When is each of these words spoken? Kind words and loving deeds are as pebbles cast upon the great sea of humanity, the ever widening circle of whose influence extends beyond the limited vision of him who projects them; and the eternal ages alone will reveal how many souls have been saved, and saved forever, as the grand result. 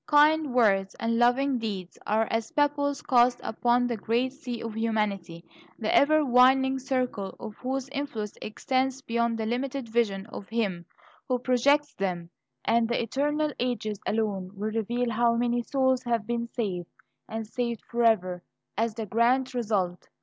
Kind 0.07 0.51
words 0.55 0.95
and 0.95 1.19
loving 1.19 1.59
deeds 1.59 1.99
are 2.07 2.25
as 2.31 2.51
pebbles 2.51 3.03
cast 3.03 3.39
upon 3.43 3.85
the 3.85 3.97
great 3.97 4.33
sea 4.33 4.59
of 4.63 4.73
humanity, 4.75 5.45
the 5.77 5.95
ever 5.95 6.25
widening 6.25 6.79
circle 6.79 7.35
of 7.39 7.55
whose 7.57 7.87
influence 7.89 8.35
extends 8.41 9.03
beyond 9.03 9.37
the 9.37 9.45
limited 9.45 9.87
vision 9.87 10.25
of 10.31 10.49
him 10.49 10.87
who 11.27 11.37
projects 11.37 11.93
them; 11.93 12.31
and 12.65 12.87
the 12.89 12.99
eternal 12.99 13.51
ages 13.59 13.99
alone 14.07 14.49
will 14.55 14.71
reveal 14.71 15.11
how 15.11 15.35
many 15.35 15.61
souls 15.61 16.01
have 16.01 16.25
been 16.25 16.47
saved, 16.47 16.89
and 17.29 17.45
saved 17.45 17.81
forever, 17.85 18.41
as 18.75 18.95
the 18.95 19.05
grand 19.05 19.53
result. 19.53 20.07